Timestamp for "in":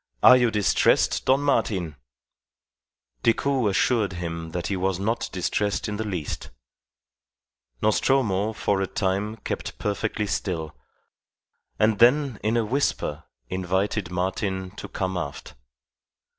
5.87-5.97, 12.41-12.57